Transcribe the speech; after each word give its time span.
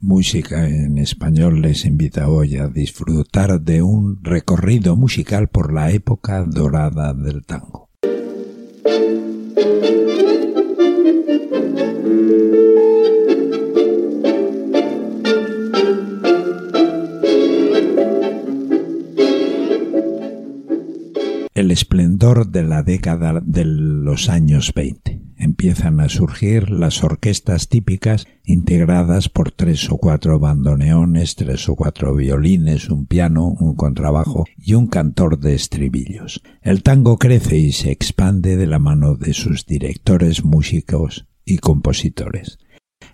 Música 0.00 0.68
en 0.68 0.98
español 0.98 1.60
les 1.60 1.84
invita 1.84 2.28
hoy 2.28 2.56
a 2.56 2.68
disfrutar 2.68 3.60
de 3.60 3.82
un 3.82 4.22
recorrido 4.22 4.96
musical 4.96 5.48
por 5.48 5.72
la 5.72 5.90
época 5.90 6.44
dorada 6.44 7.12
del 7.14 7.44
tango. 7.44 7.83
De 22.24 22.62
la 22.62 22.82
década 22.82 23.42
de 23.44 23.66
los 23.66 24.30
años 24.30 24.72
20 24.74 25.20
empiezan 25.36 26.00
a 26.00 26.08
surgir 26.08 26.70
las 26.70 27.04
orquestas 27.04 27.68
típicas 27.68 28.26
integradas 28.44 29.28
por 29.28 29.52
tres 29.52 29.90
o 29.90 29.98
cuatro 29.98 30.38
bandoneones, 30.38 31.36
tres 31.36 31.68
o 31.68 31.76
cuatro 31.76 32.14
violines, 32.14 32.88
un 32.88 33.04
piano, 33.04 33.48
un 33.48 33.74
contrabajo 33.74 34.46
y 34.56 34.72
un 34.72 34.86
cantor 34.86 35.38
de 35.38 35.54
estribillos. 35.54 36.40
El 36.62 36.82
tango 36.82 37.18
crece 37.18 37.58
y 37.58 37.72
se 37.72 37.90
expande 37.90 38.56
de 38.56 38.68
la 38.68 38.78
mano 38.78 39.16
de 39.16 39.34
sus 39.34 39.66
directores, 39.66 40.46
músicos 40.46 41.26
y 41.44 41.58
compositores. 41.58 42.58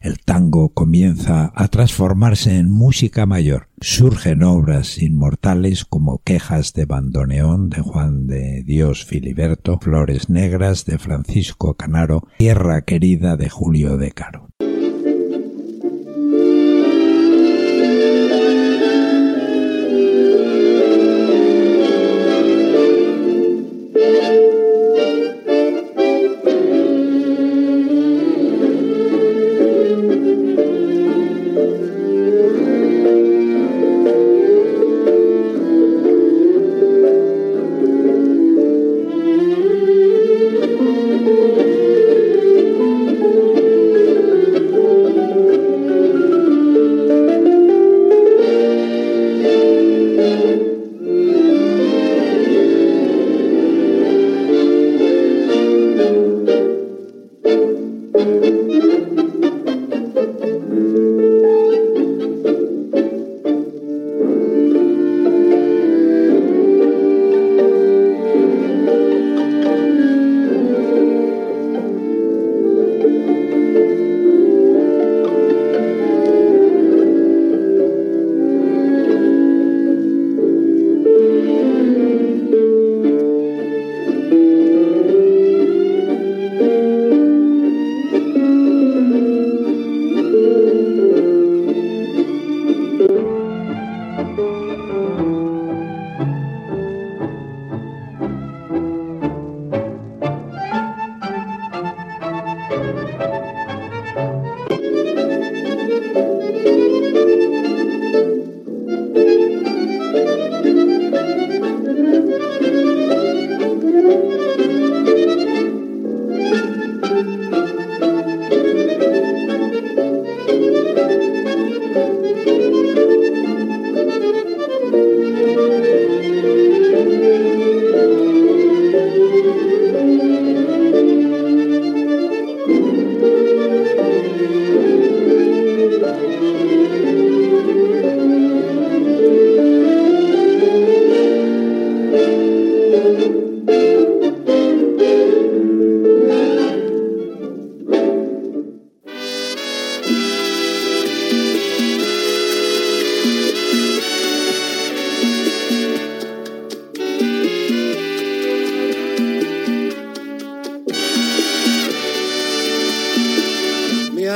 El 0.00 0.18
tango 0.18 0.70
comienza 0.70 1.52
a 1.54 1.68
transformarse 1.68 2.56
en 2.56 2.70
música 2.70 3.26
mayor. 3.26 3.68
Surgen 3.82 4.42
obras 4.42 4.96
inmortales 5.02 5.84
como 5.84 6.22
Quejas 6.22 6.72
de 6.72 6.86
Bandoneón 6.86 7.68
de 7.68 7.82
Juan 7.82 8.26
de 8.26 8.62
Dios 8.62 9.04
Filiberto, 9.04 9.78
Flores 9.78 10.30
Negras 10.30 10.86
de 10.86 10.98
Francisco 10.98 11.74
Canaro, 11.74 12.26
Tierra 12.38 12.80
Querida 12.82 13.36
de 13.36 13.50
Julio 13.50 13.98
de 13.98 14.12
Caro. 14.12 14.49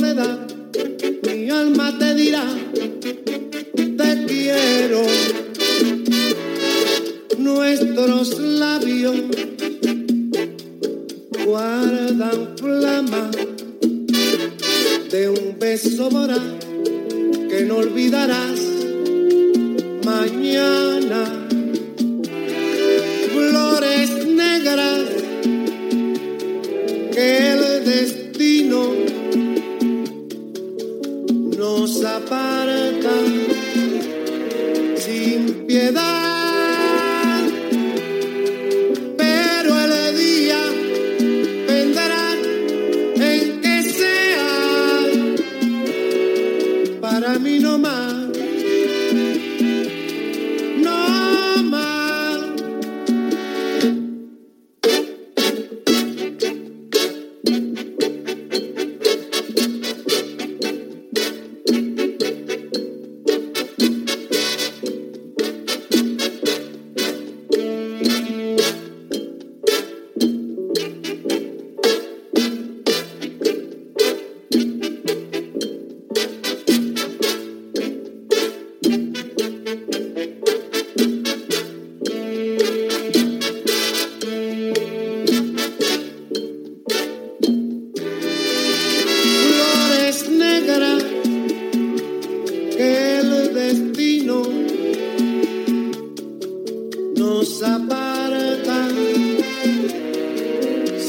mi 0.00 1.50
alma 1.50 1.98
te 1.98 2.14
dirá, 2.14 2.44
te 3.74 4.24
quiero. 4.26 5.02
Nuestros 7.36 8.38
labios 8.38 9.16
guardan 11.44 12.56
flama 12.56 13.30
de 15.10 15.28
un 15.28 15.58
beso 15.58 16.08
voraz 16.08 16.40
que 17.50 17.64
no 17.66 17.76
olvidarás. 17.76 18.59
piedad. 35.70 37.44
Pero 39.16 39.70
el 39.84 40.18
día 40.18 40.62
vendrá 41.68 42.32
en 43.30 43.60
que 43.60 43.82
sea 43.84 44.50
para 47.00 47.38
mí 47.38 47.60
no 47.60 47.78
más. 47.78 48.19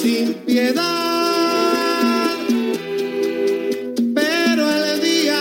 sin 0.02 0.34
piedad. 0.46 0.86
Pero 4.16 4.64
el 4.84 5.02
día 5.02 5.40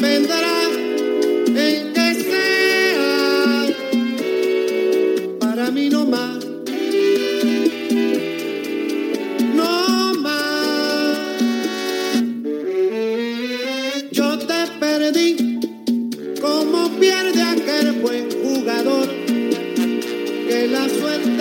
vendrá 0.00 0.58
en 1.64 1.92
que 1.94 2.14
sea 2.28 3.66
para 5.40 5.70
mí 5.70 5.88
no 5.88 6.04
más. 6.04 6.44
No 9.54 10.14
más. 10.20 11.16
Yo 14.12 14.38
te 14.38 14.60
perdí 14.80 15.30
como 16.42 16.90
pierde 17.00 17.42
aquel 17.42 17.92
buen 18.02 18.28
jugador 18.42 19.08
que 20.46 20.68
la 20.68 20.88
suerte. 20.90 21.35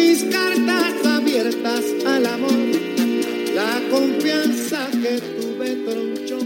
Mis 0.00 0.24
cartas 0.24 1.06
abiertas 1.06 1.84
al 2.06 2.26
amor, 2.26 2.52
la 3.54 3.80
confianza 3.90 4.88
que 4.90 5.20
tuve 5.20 5.76
tronchó 5.84 6.38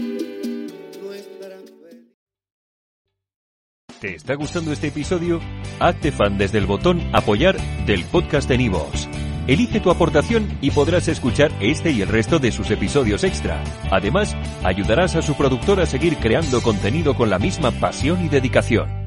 nuestra. 1.01 1.57
¿Te 4.01 4.15
está 4.15 4.35
gustando 4.35 4.73
este 4.73 4.87
episodio? 4.87 5.39
Hazte 5.79 6.11
fan 6.11 6.37
desde 6.37 6.57
el 6.57 6.65
botón 6.65 7.01
Apoyar 7.13 7.57
del 7.85 8.03
podcast 8.05 8.49
de 8.49 8.57
Nivos. 8.57 9.07
Elige 9.47 9.79
tu 9.79 9.91
aportación 9.91 10.57
y 10.59 10.71
podrás 10.71 11.07
escuchar 11.07 11.51
este 11.61 11.91
y 11.91 12.01
el 12.01 12.09
resto 12.09 12.39
de 12.39 12.51
sus 12.51 12.71
episodios 12.71 13.23
extra. 13.23 13.63
Además, 13.91 14.35
ayudarás 14.63 15.15
a 15.15 15.21
su 15.21 15.35
productor 15.35 15.79
a 15.79 15.85
seguir 15.85 16.17
creando 16.17 16.61
contenido 16.61 17.15
con 17.15 17.29
la 17.29 17.39
misma 17.39 17.71
pasión 17.71 18.25
y 18.25 18.29
dedicación. 18.29 19.04